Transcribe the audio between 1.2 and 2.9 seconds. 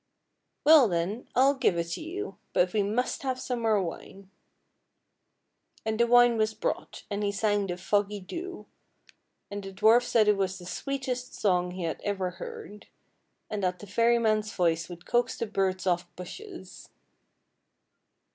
I'll give it to you; but we